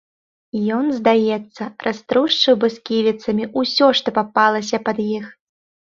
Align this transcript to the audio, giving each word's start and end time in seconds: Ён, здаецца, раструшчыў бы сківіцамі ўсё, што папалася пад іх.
Ён, 0.77 0.85
здаецца, 0.99 1.63
раструшчыў 1.87 2.57
бы 2.63 2.67
сківіцамі 2.77 3.43
ўсё, 3.63 3.87
што 4.01 4.07
папалася 4.17 4.77
пад 4.89 4.97
іх. 5.17 5.25